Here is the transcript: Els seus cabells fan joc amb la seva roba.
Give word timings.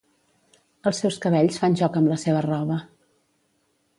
Els 0.91 1.01
seus 1.03 1.19
cabells 1.25 1.59
fan 1.63 1.77
joc 1.83 2.01
amb 2.01 2.11
la 2.13 2.19
seva 2.23 2.41
roba. 2.47 2.79